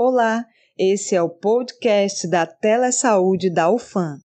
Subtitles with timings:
[0.00, 0.44] Olá,
[0.78, 4.20] esse é o podcast da Telesaúde da UFAM.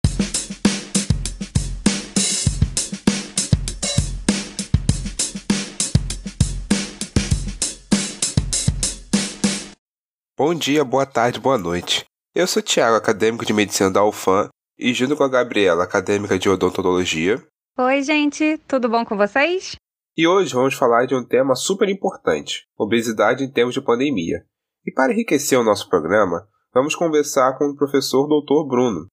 [10.37, 12.05] Bom dia, boa tarde, boa noite.
[12.35, 16.49] Eu sou Tiago, acadêmico de medicina da UFAM, e junto com a Gabriela, acadêmica de
[16.49, 17.43] odontologia.
[17.79, 19.75] Oi, gente, tudo bom com vocês?
[20.15, 24.45] E hoje vamos falar de um tema super importante: obesidade em tempos de pandemia.
[24.85, 28.67] E para enriquecer o nosso programa, vamos conversar com o professor Dr.
[28.67, 29.07] Bruno,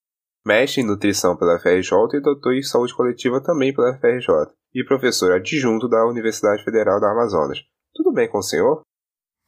[0.45, 5.31] mestre em nutrição pela FRJ e doutor em saúde coletiva também pela FRJ, e professor
[5.31, 7.59] adjunto da Universidade Federal da Amazonas.
[7.93, 8.81] Tudo bem com o senhor?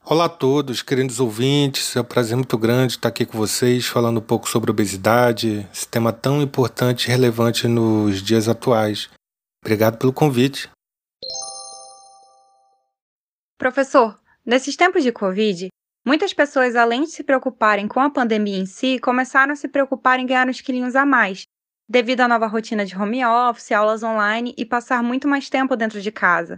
[0.05, 1.93] Olá a todos, queridos ouvintes.
[1.93, 5.87] É um prazer muito grande estar aqui com vocês, falando um pouco sobre obesidade, esse
[5.87, 9.09] tema tão importante e relevante nos dias atuais.
[9.61, 10.69] Obrigado pelo convite.
[13.57, 15.69] Professor, nesses tempos de Covid,
[16.05, 20.19] muitas pessoas, além de se preocuparem com a pandemia em si, começaram a se preocupar
[20.19, 21.45] em ganhar uns quilinhos a mais,
[21.87, 26.01] devido à nova rotina de home office, aulas online e passar muito mais tempo dentro
[26.01, 26.57] de casa.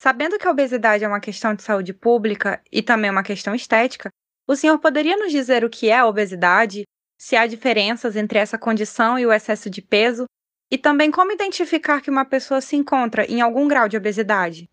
[0.00, 4.10] Sabendo que a obesidade é uma questão de saúde pública e também uma questão estética,
[4.46, 6.84] o senhor poderia nos dizer o que é a obesidade,
[7.20, 10.24] se há diferenças entre essa condição e o excesso de peso,
[10.70, 14.68] e também como identificar que uma pessoa se encontra em algum grau de obesidade?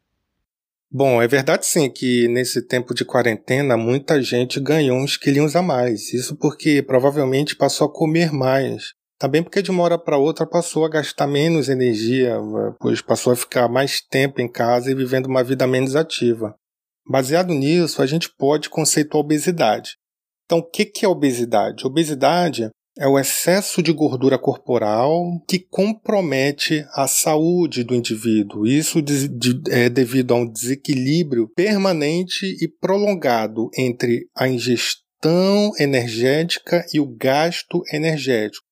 [0.91, 5.61] Bom, é verdade sim que nesse tempo de quarentena muita gente ganhou uns quilinhos a
[5.61, 6.13] mais.
[6.13, 8.93] Isso porque provavelmente passou a comer mais.
[9.17, 12.37] Também porque de uma hora para outra passou a gastar menos energia,
[12.79, 16.53] pois passou a ficar mais tempo em casa e vivendo uma vida menos ativa.
[17.07, 19.97] Baseado nisso, a gente pode conceituar obesidade.
[20.45, 21.85] Então, o que é obesidade?
[21.85, 28.65] Obesidade é o excesso de gordura corporal que compromete a saúde do indivíduo.
[28.65, 28.99] Isso
[29.69, 37.83] é devido a um desequilíbrio permanente e prolongado entre a ingestão energética e o gasto
[37.91, 38.63] energético.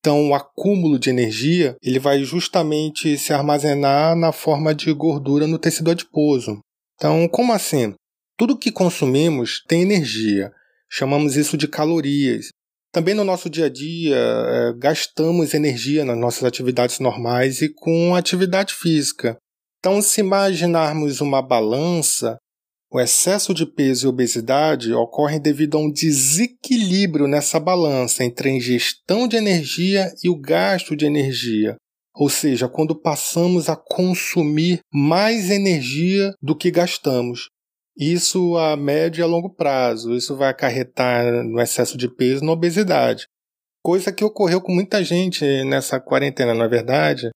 [0.00, 5.58] Então, o acúmulo de energia ele vai justamente se armazenar na forma de gordura no
[5.58, 6.60] tecido adiposo.
[6.94, 7.94] Então, como assim?
[8.36, 10.52] Tudo que consumimos tem energia.
[10.90, 12.50] Chamamos isso de calorias.
[12.92, 18.14] Também no nosso dia a dia, é, gastamos energia nas nossas atividades normais e com
[18.14, 19.36] atividade física.
[19.78, 22.36] Então, se imaginarmos uma balança,
[22.90, 28.52] o excesso de peso e obesidade ocorrem devido a um desequilíbrio nessa balança entre a
[28.52, 31.76] ingestão de energia e o gasto de energia.
[32.14, 37.48] Ou seja, quando passamos a consumir mais energia do que gastamos.
[37.98, 40.14] Isso a médio e a longo prazo.
[40.14, 43.26] Isso vai acarretar no excesso de peso na obesidade.
[43.82, 47.30] Coisa que ocorreu com muita gente nessa quarentena, na é verdade.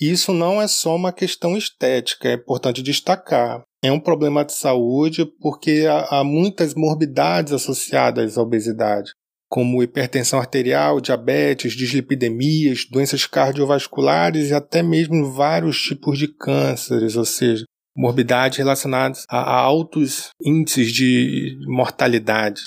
[0.00, 5.24] Isso não é só uma questão estética, é importante destacar é um problema de saúde
[5.40, 9.12] porque há, muitas morbidades associadas à obesidade,
[9.48, 17.24] como hipertensão arterial, diabetes, dislipidemias, doenças cardiovasculares e até mesmo vários tipos de cânceres, ou
[17.24, 17.64] seja,
[17.96, 22.60] morbidades relacionadas a altos índices de mortalidade.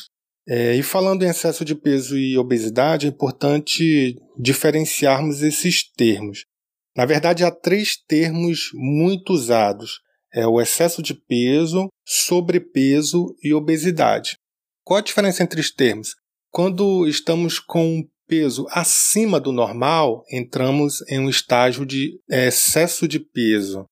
[0.48, 6.46] É, e falando em excesso de peso e obesidade, é importante diferenciarmos esses termos.
[6.96, 10.04] Na verdade, há três termos muito usados
[10.34, 14.36] é o excesso de peso, sobrepeso e obesidade.
[14.84, 16.16] Qual a diferença entre os termos?
[16.52, 23.86] Quando estamos com peso acima do normal, entramos em um estágio de excesso de peso.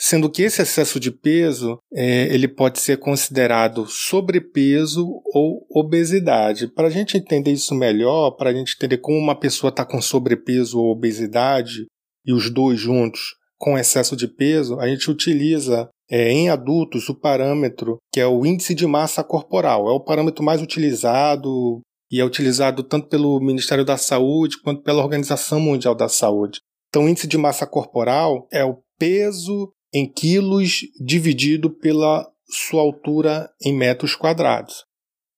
[0.00, 5.04] Sendo que esse excesso de peso é, ele pode ser considerado sobrepeso
[5.34, 6.68] ou obesidade.
[6.68, 10.00] Para a gente entender isso melhor, para a gente entender como uma pessoa está com
[10.00, 11.86] sobrepeso ou obesidade,
[12.24, 17.14] e os dois juntos com excesso de peso, a gente utiliza é, em adultos o
[17.14, 19.88] parâmetro que é o índice de massa corporal.
[19.88, 21.80] É o parâmetro mais utilizado
[22.10, 26.60] e é utilizado tanto pelo Ministério da Saúde quanto pela Organização Mundial da Saúde.
[26.88, 33.50] Então, o índice de massa corporal é o peso em quilos dividido pela sua altura
[33.62, 34.84] em metros quadrados.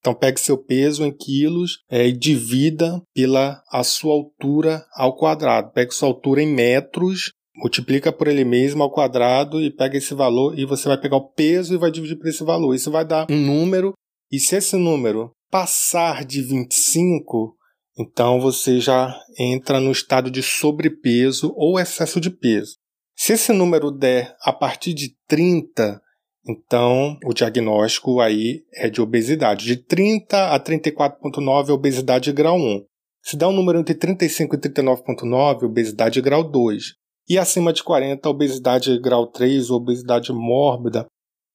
[0.00, 5.72] Então pegue seu peso em quilos é, e divida pela a sua altura ao quadrado.
[5.72, 10.58] Pegue sua altura em metros multiplica por ele mesmo ao quadrado e pega esse valor
[10.58, 12.74] e você vai pegar o peso e vai dividir por esse valor.
[12.74, 13.92] Isso vai dar um número,
[14.32, 17.54] e se esse número passar de 25,
[17.98, 22.76] então você já entra no estado de sobrepeso ou excesso de peso.
[23.22, 26.00] Se esse número der a partir de 30,
[26.48, 29.66] então o diagnóstico aí é de obesidade.
[29.66, 32.82] De 30 a 34,9 é obesidade grau 1.
[33.22, 36.94] Se dá um número entre 35 e 39,9, obesidade grau 2
[37.28, 41.06] e acima de 40, obesidade grau 3, obesidade mórbida,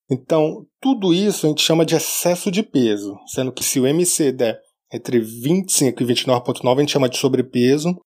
[0.07, 4.31] Então, tudo isso a gente chama de excesso de peso, sendo que se o MC
[4.31, 4.59] der
[4.93, 7.99] entre 25 e 29,9 a gente chama de sobrepeso,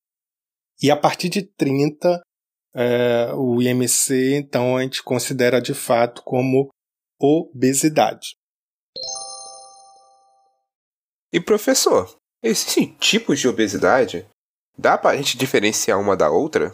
[0.82, 2.22] e a partir de 30
[2.75, 6.69] é, o IMC, então a gente considera de fato como
[7.19, 8.36] obesidade.
[11.31, 14.25] E professor, existem tipos de obesidade?
[14.77, 16.71] Dá para a gente diferenciar uma da outra?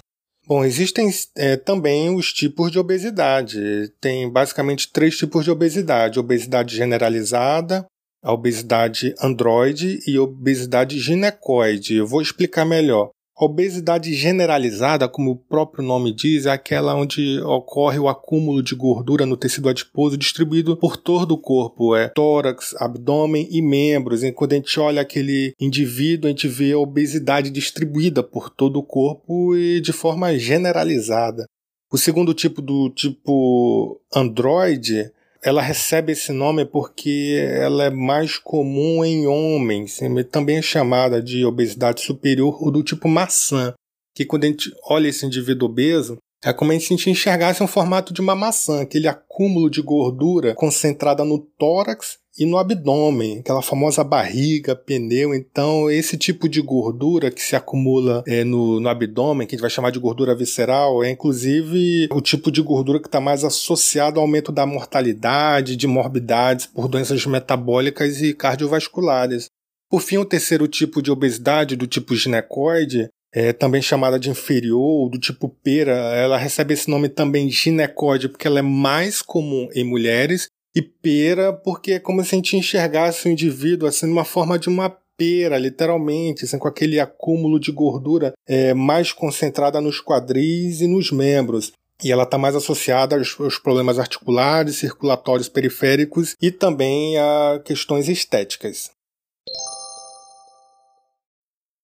[0.47, 3.89] Bom, existem é, também os tipos de obesidade.
[3.99, 7.85] Tem basicamente três tipos de obesidade: obesidade generalizada,
[8.23, 11.95] a obesidade androide e obesidade ginecoide.
[11.95, 13.09] Eu vou explicar melhor.
[13.37, 19.25] Obesidade generalizada, como o próprio nome diz, é aquela onde ocorre o acúmulo de gordura
[19.25, 24.23] no tecido adiposo distribuído por todo o corpo, é tórax, abdômen e membros.
[24.23, 28.79] E quando a gente olha aquele indivíduo, a gente vê a obesidade distribuída por todo
[28.79, 31.45] o corpo e de forma generalizada.
[31.91, 35.11] O segundo tipo do tipo androide
[35.45, 39.99] ela recebe esse nome porque ela é mais comum em homens,
[40.31, 43.75] também é chamada de obesidade superior ou do tipo maçã,
[44.15, 47.67] que quando a gente olha esse indivíduo obeso, é como se a gente enxergasse um
[47.67, 53.63] formato de uma maçã, aquele acúmulo de gordura concentrada no tórax e no abdômen, aquela
[53.63, 55.33] famosa barriga, pneu.
[55.33, 59.61] Então, esse tipo de gordura que se acumula é, no, no abdômen, que a gente
[59.61, 64.19] vai chamar de gordura visceral, é inclusive o tipo de gordura que está mais associado
[64.19, 69.49] ao aumento da mortalidade, de morbidades por doenças metabólicas e cardiovasculares.
[69.89, 75.09] Por fim, o terceiro tipo de obesidade, do tipo ginecoide, é também chamada de inferior,
[75.09, 79.83] do tipo pera, ela recebe esse nome também ginecoide porque ela é mais comum em
[79.83, 84.57] mulheres e pera porque é como se a gente enxergasse o indivíduo assim numa forma
[84.57, 90.81] de uma pera, literalmente, assim, com aquele acúmulo de gordura é, mais concentrada nos quadris
[90.81, 91.73] e nos membros.
[92.03, 98.09] E ela está mais associada aos, aos, problemas articulares, circulatórios periféricos e também a questões
[98.09, 98.91] estéticas.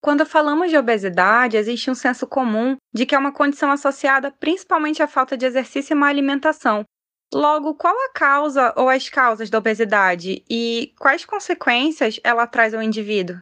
[0.01, 5.03] Quando falamos de obesidade, existe um senso comum de que é uma condição associada principalmente
[5.03, 6.83] à falta de exercício e má alimentação,
[7.33, 12.83] Logo, qual a causa ou as causas da obesidade e quais consequências ela traz ao
[12.83, 13.37] indivíduo?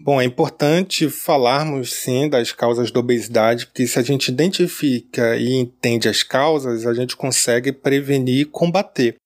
[0.00, 5.52] Bom, é importante falarmos sim das causas da obesidade, porque se a gente identifica e
[5.52, 9.16] entende as causas, a gente consegue prevenir e combater.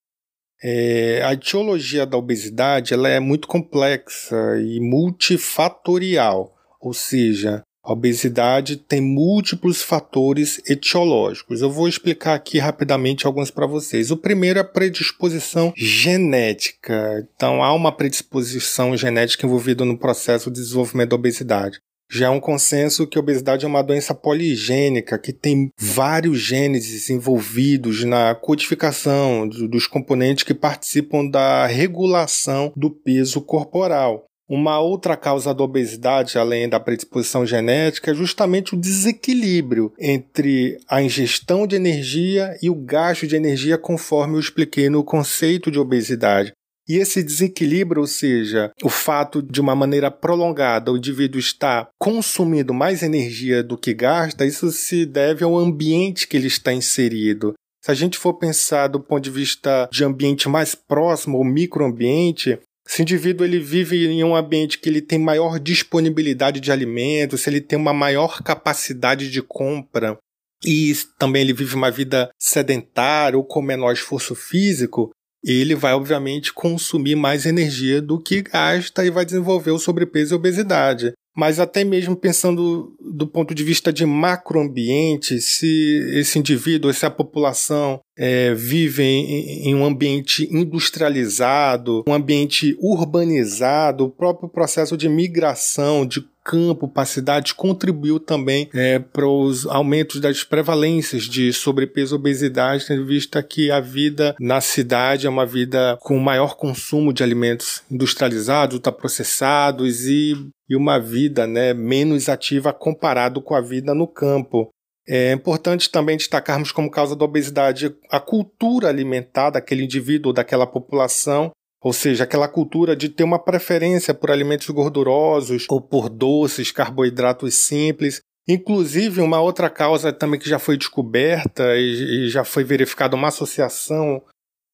[0.65, 6.52] É, a etiologia da obesidade ela é muito complexa e multifatorial,
[6.83, 11.61] ou seja, a obesidade tem múltiplos fatores etiológicos.
[11.61, 14.11] Eu vou explicar aqui rapidamente alguns para vocês.
[14.11, 17.27] O primeiro é a predisposição genética.
[17.35, 21.81] Então, há uma predisposição genética envolvida no processo de desenvolvimento da obesidade.
[22.11, 27.09] Já é um consenso que a obesidade é uma doença poligênica, que tem vários genes
[27.09, 34.27] envolvidos na codificação dos componentes que participam da regulação do peso corporal.
[34.49, 41.03] Uma outra causa da obesidade, além da predisposição genética, é justamente o desequilíbrio entre a
[41.03, 46.53] ingestão de energia e o gasto de energia, conforme eu expliquei no conceito de obesidade.
[46.89, 52.75] E esse desequilíbrio, ou seja, o fato de uma maneira prolongada o indivíduo estar consumindo
[52.75, 57.55] mais energia do que gasta, isso se deve ao ambiente que ele está inserido.
[57.85, 62.59] Se a gente for pensar do ponto de vista de ambiente mais próximo, ou microambiente,
[62.93, 67.41] se o indivíduo ele vive em um ambiente que ele tem maior disponibilidade de alimentos,
[67.41, 70.19] se ele tem uma maior capacidade de compra
[70.63, 75.11] e também ele vive uma vida sedentária ou com menor esforço físico,
[75.43, 80.37] ele vai obviamente consumir mais energia do que gasta e vai desenvolver o sobrepeso e
[80.37, 81.15] obesidade.
[81.35, 87.11] Mas até mesmo pensando do ponto de vista de macroambiente, se esse indivíduo, se a
[87.11, 95.09] população é, vive em, em, um ambiente industrializado, um ambiente urbanizado, o próprio processo de
[95.09, 102.15] migração, de campo para cidades contribuiu também é, para os aumentos das prevalências de sobrepeso
[102.15, 107.13] e obesidade, tendo vista que a vida na cidade é uma vida com maior consumo
[107.13, 110.35] de alimentos industrializados, ultraprocessados e,
[110.69, 114.69] e uma vida né, menos ativa comparado com a vida no campo.
[115.07, 121.51] É importante também destacarmos como causa da obesidade a cultura alimentar daquele indivíduo, daquela população,
[121.83, 127.55] ou seja, aquela cultura de ter uma preferência por alimentos gordurosos ou por doces, carboidratos
[127.55, 128.21] simples.
[128.47, 134.23] Inclusive, uma outra causa também que já foi descoberta e, já foi verificada uma associação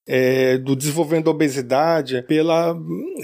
[0.07, 2.75] é, do desenvolvimento da obesidade pela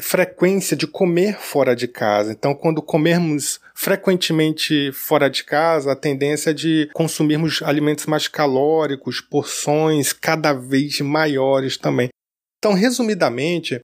[0.02, 2.32] frequência de comer fora de casa.
[2.32, 9.20] Então, quando comermos frequentemente fora de casa, a tendência é de consumirmos alimentos mais calóricos,
[9.20, 12.08] porções cada vez maiores também.
[12.64, 13.78] Então, resumidamente,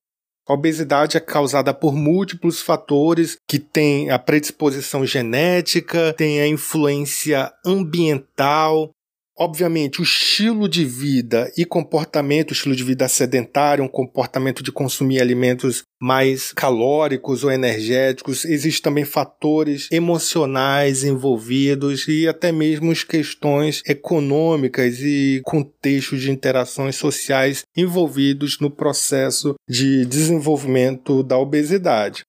[0.48, 7.52] a obesidade é causada por múltiplos fatores que têm a predisposição genética, tem a influência
[7.62, 8.90] ambiental,
[9.42, 14.70] Obviamente, o estilo de vida e comportamento, o estilo de vida sedentário, um comportamento de
[14.70, 23.82] consumir alimentos mais calóricos ou energéticos, existem também fatores emocionais envolvidos e até mesmo questões
[23.86, 32.24] econômicas e contextos de interações sociais envolvidos no processo de desenvolvimento da obesidade.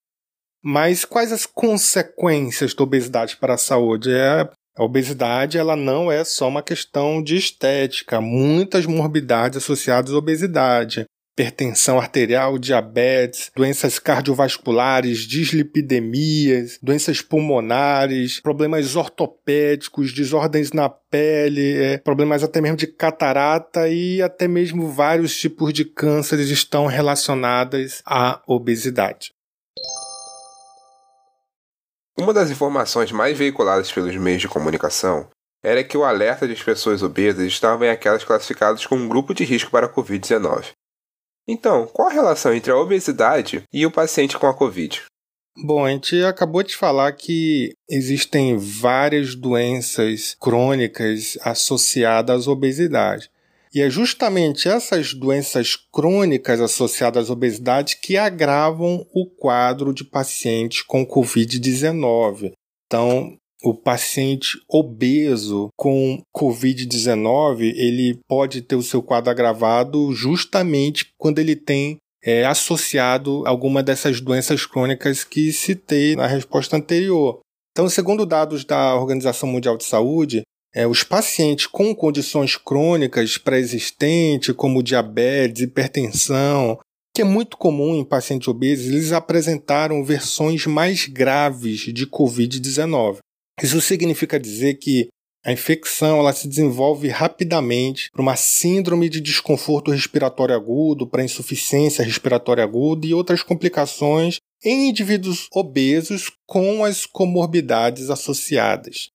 [0.63, 4.11] Mas quais as consequências da obesidade para a saúde?
[4.11, 4.47] É
[4.77, 11.05] a obesidade ela não é só uma questão de estética, muitas morbidades associadas à obesidade,
[11.33, 22.43] hipertensão arterial, diabetes, doenças cardiovasculares, dislipidemias, doenças pulmonares, problemas ortopédicos, desordens na pele, é, problemas
[22.43, 29.31] até mesmo de catarata e até mesmo vários tipos de cânceres estão relacionados à obesidade.
[32.21, 35.27] Uma das informações mais veiculadas pelos meios de comunicação
[35.63, 39.43] era que o alerta de pessoas obesas estavam em aquelas classificadas como um grupo de
[39.43, 40.67] risco para a Covid-19.
[41.47, 45.01] Então, qual a relação entre a obesidade e o paciente com a Covid?
[45.65, 53.31] Bom, a gente acabou de falar que existem várias doenças crônicas associadas à obesidade.
[53.73, 60.81] E é justamente essas doenças crônicas associadas à obesidade que agravam o quadro de pacientes
[60.81, 62.51] com Covid-19.
[62.85, 71.39] Então, o paciente obeso com Covid-19, ele pode ter o seu quadro agravado justamente quando
[71.39, 77.39] ele tem é, associado alguma dessas doenças crônicas que citei na resposta anterior.
[77.71, 80.41] Então, segundo dados da Organização Mundial de Saúde,
[80.73, 86.79] é, os pacientes com condições crônicas pré-existentes, como diabetes, hipertensão,
[87.13, 93.17] que é muito comum em pacientes obesos, eles apresentaram versões mais graves de Covid-19.
[93.61, 95.09] Isso significa dizer que
[95.43, 102.05] a infecção ela se desenvolve rapidamente para uma síndrome de desconforto respiratório agudo, para insuficiência
[102.05, 109.09] respiratória aguda e outras complicações em indivíduos obesos com as comorbidades associadas.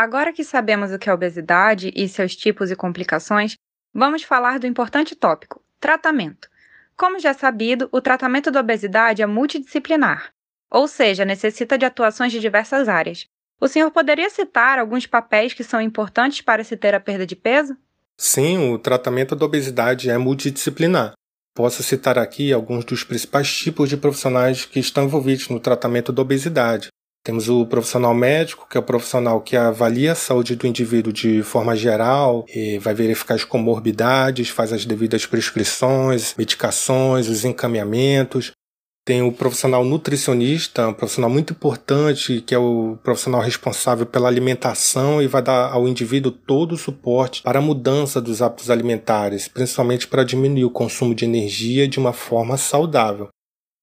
[0.00, 3.56] Agora que sabemos o que é obesidade e seus tipos e complicações,
[3.92, 6.48] vamos falar do importante tópico: tratamento.
[6.96, 10.32] Como já é sabido, o tratamento da obesidade é multidisciplinar,
[10.70, 13.26] ou seja, necessita de atuações de diversas áreas.
[13.60, 17.36] O senhor poderia citar alguns papéis que são importantes para se ter a perda de
[17.36, 17.76] peso?
[18.16, 21.12] Sim, o tratamento da obesidade é multidisciplinar.
[21.54, 26.22] Posso citar aqui alguns dos principais tipos de profissionais que estão envolvidos no tratamento da
[26.22, 26.88] obesidade,
[27.22, 31.42] temos o profissional médico, que é o profissional que avalia a saúde do indivíduo de
[31.42, 32.46] forma geral,
[32.80, 38.52] vai verificar as comorbidades, faz as devidas prescrições, medicações, os encaminhamentos.
[39.04, 45.20] Tem o profissional nutricionista, um profissional muito importante, que é o profissional responsável pela alimentação
[45.20, 50.06] e vai dar ao indivíduo todo o suporte para a mudança dos hábitos alimentares, principalmente
[50.06, 53.28] para diminuir o consumo de energia de uma forma saudável.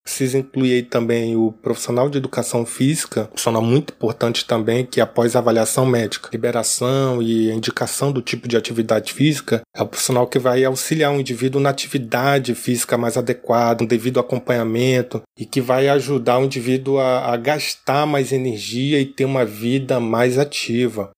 [0.08, 5.36] Precisa incluir aí também o profissional de educação física, profissional muito importante também, que após
[5.36, 10.64] avaliação médica, liberação e indicação do tipo de atividade física, é o profissional que vai
[10.64, 16.40] auxiliar o indivíduo na atividade física mais adequada, um devido acompanhamento e que vai ajudar
[16.40, 21.12] o indivíduo a, a gastar mais energia e ter uma vida mais ativa.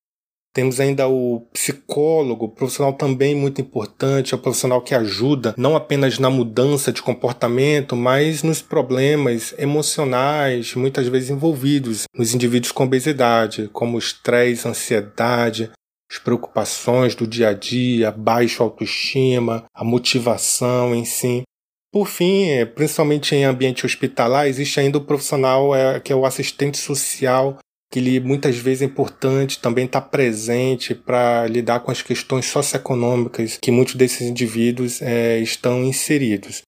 [0.53, 6.18] Temos ainda o psicólogo, profissional também muito importante, é o profissional que ajuda não apenas
[6.18, 13.70] na mudança de comportamento, mas nos problemas emocionais, muitas vezes envolvidos nos indivíduos com obesidade,
[13.72, 15.70] como estresse, ansiedade,
[16.12, 21.44] as preocupações do dia a dia, baixa autoestima, a motivação em si.
[21.91, 26.25] Por fim, é, principalmente em ambiente hospitalar, existe ainda o profissional é, que é o
[26.25, 27.58] assistente social
[27.91, 32.46] que ele muitas vezes é importante também estar tá presente para lidar com as questões
[32.46, 36.62] socioeconômicas que muitos desses indivíduos é, estão inseridos.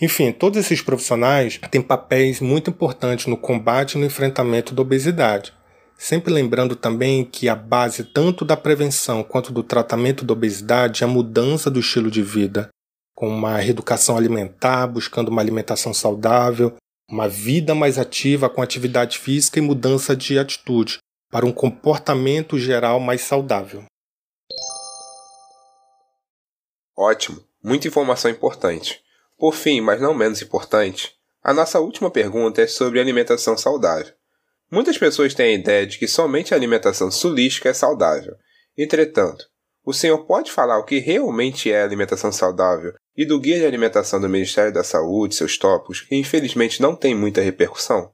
[0.00, 5.52] Enfim, todos esses profissionais têm papéis muito importantes no combate e no enfrentamento da obesidade.
[5.96, 11.06] Sempre lembrando também que a base tanto da prevenção quanto do tratamento da obesidade é
[11.06, 12.68] a mudança do estilo de vida,
[13.16, 16.76] com uma reeducação alimentar, buscando uma alimentação saudável,
[17.10, 20.98] uma vida mais ativa com atividade física e mudança de atitude,
[21.30, 23.84] para um comportamento geral mais saudável.
[26.96, 29.02] Ótimo, muita informação importante.
[29.38, 34.12] Por fim, mas não menos importante, a nossa última pergunta é sobre alimentação saudável.
[34.70, 38.36] Muitas pessoas têm a ideia de que somente a alimentação sulística é saudável.
[38.76, 39.46] Entretanto,
[39.84, 44.20] o senhor pode falar o que realmente é alimentação saudável e do guia de alimentação
[44.20, 48.12] do Ministério da Saúde, seus tópicos, que infelizmente não tem muita repercussão?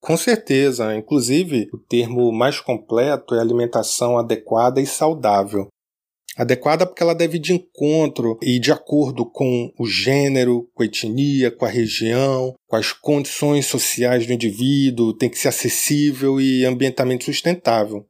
[0.00, 5.68] Com certeza, inclusive o termo mais completo é alimentação adequada e saudável.
[6.34, 10.86] Adequada porque ela deve ir de encontro e de acordo com o gênero, com a
[10.86, 16.64] etnia, com a região, com as condições sociais do indivíduo, tem que ser acessível e
[16.64, 18.06] ambientalmente sustentável.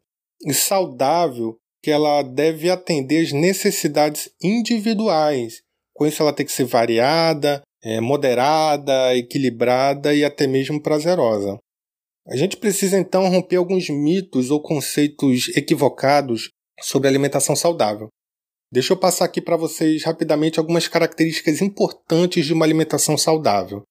[0.47, 5.63] E saudável que ela deve atender às necessidades individuais.
[5.99, 11.59] Com isso, ela tem que ser variada, é, moderada, equilibrada e até mesmo prazerosa.
[12.29, 16.51] A gente precisa então romper alguns mitos ou conceitos equivocados
[16.81, 18.07] sobre alimentação saudável.
[18.71, 23.83] Deixa eu passar aqui para vocês rapidamente algumas características importantes de uma alimentação saudável.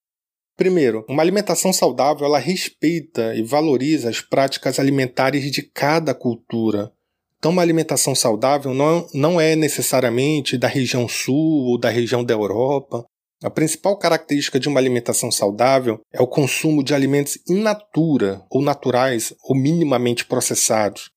[0.55, 6.89] Primeiro, uma alimentação saudável ela respeita e valoriza as práticas alimentares de cada cultura.
[7.37, 12.33] Então, uma alimentação saudável não, não é necessariamente da região sul ou da região da
[12.33, 13.05] Europa.
[13.43, 18.63] A principal característica de uma alimentação saudável é o consumo de alimentos in natura, ou
[18.63, 21.11] naturais, ou minimamente processados.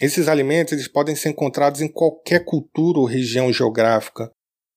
[0.00, 4.30] Esses alimentos eles podem ser encontrados em qualquer cultura ou região geográfica.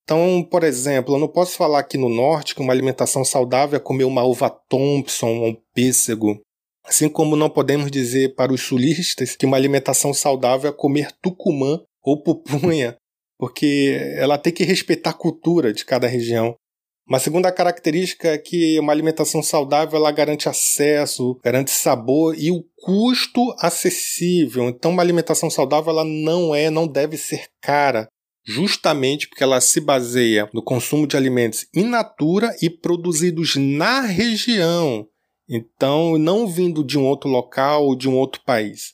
[0.04, 3.80] Então, por exemplo, eu não posso falar aqui no norte que uma alimentação saudável é
[3.80, 6.40] comer uma uva Thompson ou um pêssego.
[6.88, 11.82] Assim como não podemos dizer para os sulistas que uma alimentação saudável é comer tucumã
[12.02, 12.96] ou pupunha,
[13.38, 16.56] porque ela tem que respeitar a cultura de cada região.
[17.08, 22.66] Uma segunda característica é que uma alimentação saudável ela garante acesso, garante sabor e o
[22.78, 24.68] custo acessível.
[24.68, 28.10] Então, uma alimentação saudável ela não é, não deve ser cara,
[28.46, 35.08] justamente porque ela se baseia no consumo de alimentos in natura e produzidos na região.
[35.50, 38.94] Então, não vindo de um outro local ou de um outro país.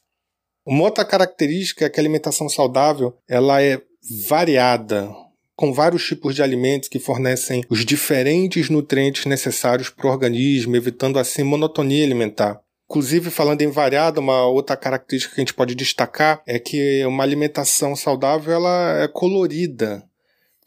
[0.65, 3.81] Uma outra característica é que a alimentação saudável ela é
[4.27, 5.09] variada,
[5.55, 11.19] com vários tipos de alimentos que fornecem os diferentes nutrientes necessários para o organismo, evitando
[11.19, 12.61] assim monotonia alimentar.
[12.89, 17.23] Inclusive, falando em variada, uma outra característica que a gente pode destacar é que uma
[17.23, 20.03] alimentação saudável ela é colorida,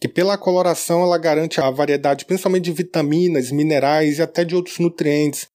[0.01, 4.79] que pela coloração ela garante a variedade principalmente de vitaminas, minerais e até de outros
[4.79, 5.49] nutrientes,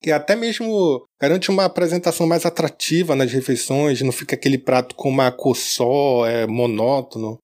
[0.00, 5.08] que até mesmo garante uma apresentação mais atrativa nas refeições, não fica aquele prato com
[5.08, 7.38] uma cor só, é monótono.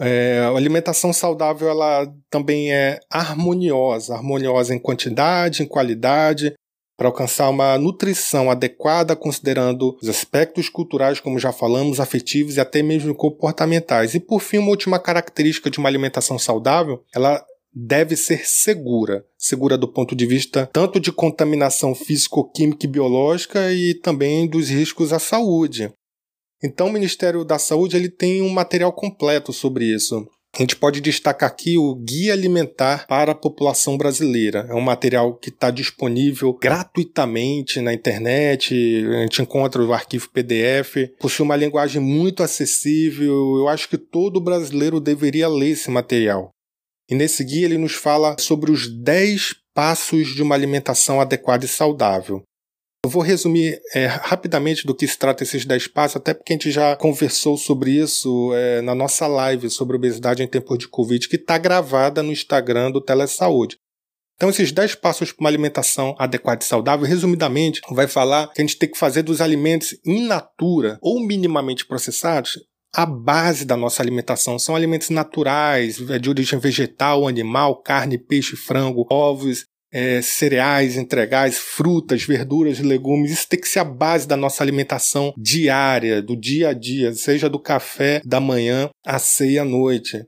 [0.00, 6.54] É, a alimentação saudável ela também é harmoniosa, harmoniosa em quantidade, em qualidade,
[6.96, 12.82] para alcançar uma nutrição adequada, considerando os aspectos culturais, como já falamos, afetivos e até
[12.82, 14.14] mesmo comportamentais.
[14.14, 19.24] E por fim, uma última característica de uma alimentação saudável, ela deve ser segura.
[19.36, 25.12] Segura do ponto de vista tanto de contaminação físico-química e biológica e também dos riscos
[25.12, 25.92] à saúde.
[26.62, 30.26] Então o Ministério da Saúde ele tem um material completo sobre isso.
[30.56, 34.66] A gente pode destacar aqui o Guia Alimentar para a População Brasileira.
[34.68, 38.74] É um material que está disponível gratuitamente na internet.
[39.06, 41.12] A gente encontra o arquivo PDF.
[41.20, 43.56] Possui uma linguagem muito acessível.
[43.56, 46.50] Eu acho que todo brasileiro deveria ler esse material.
[47.08, 51.68] E nesse guia ele nos fala sobre os 10 passos de uma alimentação adequada e
[51.68, 52.42] saudável.
[53.04, 56.56] Eu vou resumir é, rapidamente do que se trata esses 10 passos, até porque a
[56.56, 61.28] gente já conversou sobre isso é, na nossa live sobre obesidade em tempos de Covid,
[61.28, 63.76] que está gravada no Instagram do Telesaúde.
[64.34, 68.64] Então, esses 10 passos para uma alimentação adequada e saudável, resumidamente, vai falar que a
[68.64, 72.58] gente tem que fazer dos alimentos in natura ou minimamente processados
[72.94, 74.58] a base da nossa alimentação.
[74.58, 81.58] São alimentos naturais, é de origem vegetal, animal, carne, peixe, frango, ovos, é, cereais integrais,
[81.58, 83.30] frutas, verduras, legumes.
[83.30, 87.48] Isso tem que ser a base da nossa alimentação diária, do dia a dia, seja
[87.48, 90.24] do café da manhã à ceia à noite.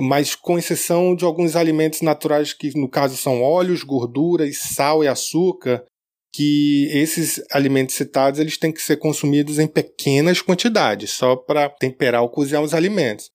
[0.00, 5.08] Mas com exceção de alguns alimentos naturais que, no caso, são óleos, gorduras, sal e
[5.08, 5.84] açúcar,
[6.32, 12.22] que esses alimentos citados eles têm que ser consumidos em pequenas quantidades, só para temperar
[12.22, 13.30] ou cozinhar os alimentos.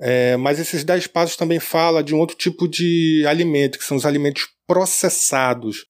[0.00, 3.96] É, mas esses 10 passos também falam de um outro tipo de alimento, que são
[3.96, 5.86] os alimentos processados.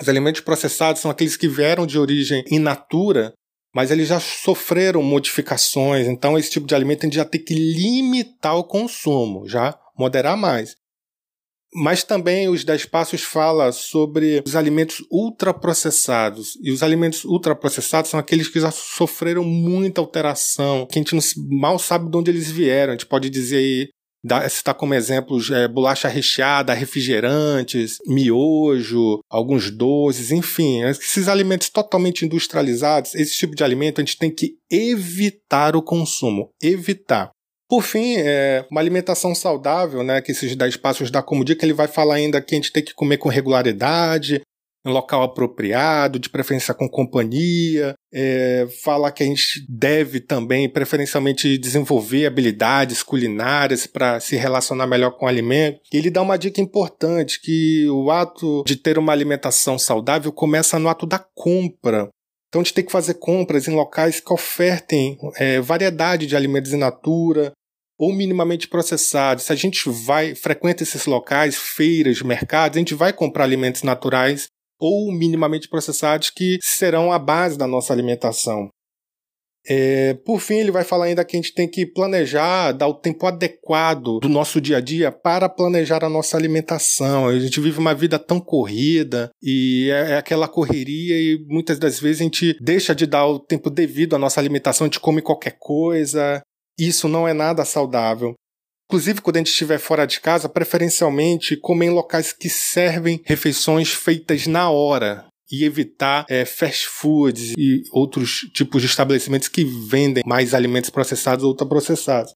[0.00, 3.32] Os alimentos processados são aqueles que vieram de origem in natura,
[3.74, 7.54] mas eles já sofreram modificações, então esse tipo de alimento a gente já tem que
[7.54, 10.76] limitar o consumo, já moderar mais.
[11.74, 16.58] Mas também os 10 passos fala sobre os alimentos ultraprocessados.
[16.62, 21.58] E os alimentos ultraprocessados são aqueles que já sofreram muita alteração, que a gente não,
[21.58, 22.92] mal sabe de onde eles vieram.
[22.92, 23.88] A gente pode dizer aí
[24.48, 33.14] citar como exemplos é, bolacha recheada, refrigerantes, miojo, alguns doces, enfim, esses alimentos totalmente industrializados,
[33.14, 37.32] esse tipo de alimento a gente tem que evitar o consumo, evitar.
[37.72, 41.72] Por fim, é, uma alimentação saudável, né, que esses 10 passos da como dica, ele
[41.72, 44.42] vai falar ainda que a gente tem que comer com regularidade,
[44.84, 47.94] em local apropriado, de preferência com companhia.
[48.12, 55.12] É, fala que a gente deve também, preferencialmente, desenvolver habilidades culinárias para se relacionar melhor
[55.12, 55.80] com o alimento.
[55.90, 60.78] E ele dá uma dica importante que o ato de ter uma alimentação saudável começa
[60.78, 62.10] no ato da compra.
[62.50, 66.74] Então a gente tem que fazer compras em locais que ofertem é, variedade de alimentos
[66.74, 67.50] in natura,
[68.02, 69.44] ou minimamente processados.
[69.44, 74.48] Se a gente vai, frequenta esses locais, feiras, mercados, a gente vai comprar alimentos naturais
[74.80, 78.68] ou minimamente processados que serão a base da nossa alimentação.
[79.64, 82.94] É, por fim, ele vai falar ainda que a gente tem que planejar, dar o
[82.94, 87.28] tempo adequado do nosso dia a dia para planejar a nossa alimentação.
[87.28, 92.00] A gente vive uma vida tão corrida e é, é aquela correria e muitas das
[92.00, 95.22] vezes a gente deixa de dar o tempo devido à nossa alimentação, a gente come
[95.22, 96.42] qualquer coisa,
[96.88, 98.34] isso não é nada saudável.
[98.86, 103.92] Inclusive, quando a gente estiver fora de casa, preferencialmente comer em locais que servem refeições
[103.92, 110.22] feitas na hora e evitar é, fast foods e outros tipos de estabelecimentos que vendem
[110.26, 112.32] mais alimentos processados ou ultraprocessados.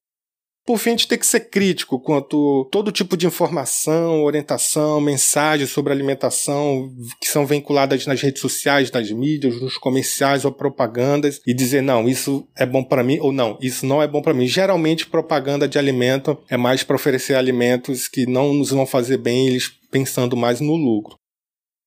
[0.67, 5.69] Por fim, a gente tem que ser crítico quanto todo tipo de informação, orientação, mensagens
[5.69, 11.53] sobre alimentação que são vinculadas nas redes sociais, nas mídias, nos comerciais ou propagandas e
[11.53, 14.45] dizer não, isso é bom para mim ou não, isso não é bom para mim.
[14.45, 19.47] Geralmente propaganda de alimento é mais para oferecer alimentos que não nos vão fazer bem,
[19.47, 21.15] eles pensando mais no lucro.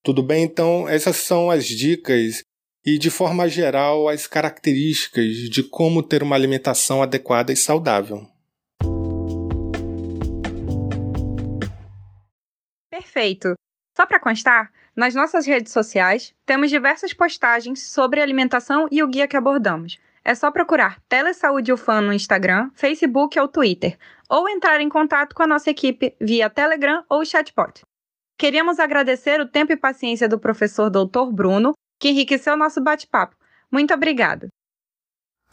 [0.03, 0.43] Tudo bem?
[0.43, 2.41] Então, essas são as dicas
[2.83, 8.30] e, de forma geral, as características de como ter uma alimentação adequada e saudável.
[13.01, 13.55] Perfeito.
[13.97, 19.27] Só para constar, nas nossas redes sociais temos diversas postagens sobre alimentação e o guia
[19.27, 19.99] que abordamos.
[20.23, 23.97] É só procurar Telesaúde UFAM no Instagram, Facebook ou Twitter,
[24.29, 27.81] ou entrar em contato com a nossa equipe via Telegram ou chatbot.
[28.37, 31.31] Queríamos agradecer o tempo e paciência do professor Dr.
[31.31, 33.35] Bruno, que enriqueceu nosso bate-papo.
[33.71, 34.47] Muito obrigada.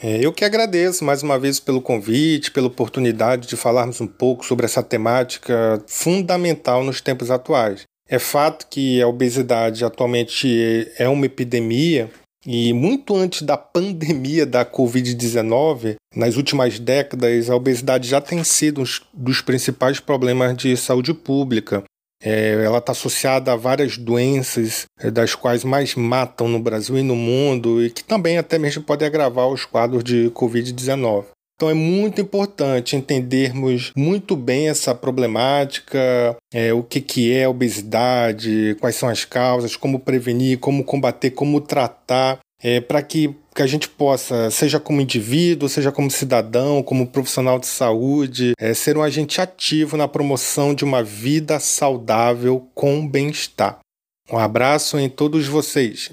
[0.01, 4.47] É, eu que agradeço mais uma vez pelo convite, pela oportunidade de falarmos um pouco
[4.47, 7.83] sobre essa temática fundamental nos tempos atuais.
[8.09, 12.09] É fato que a obesidade atualmente é uma epidemia
[12.47, 18.83] e muito antes da pandemia da Covid-19, nas últimas décadas, a obesidade já tem sido
[18.83, 21.83] um dos principais problemas de saúde pública.
[22.23, 27.03] É, ela está associada a várias doenças, é, das quais mais matam no Brasil e
[27.03, 31.27] no mundo, e que também até mesmo pode agravar os quadros de Covid-19.
[31.59, 38.77] Então é muito importante entendermos muito bem essa problemática, é, o que, que é obesidade,
[38.81, 43.67] quais são as causas, como prevenir, como combater, como tratar, é, para que que a
[43.67, 49.03] gente possa, seja como indivíduo, seja como cidadão, como profissional de saúde, é, ser um
[49.03, 53.81] agente ativo na promoção de uma vida saudável com bem-estar.
[54.31, 56.13] Um abraço em todos vocês.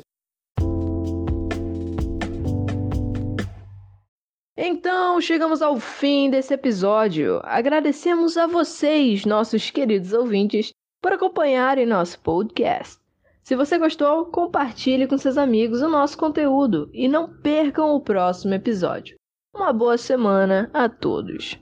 [4.57, 7.41] Então, chegamos ao fim desse episódio.
[7.43, 13.04] Agradecemos a vocês, nossos queridos ouvintes, por acompanharem nosso podcast.
[13.45, 18.55] Se você gostou, compartilhe com seus amigos o nosso conteúdo e não percam o próximo
[18.55, 19.17] episódio.
[19.55, 21.55] Uma boa semana a todos!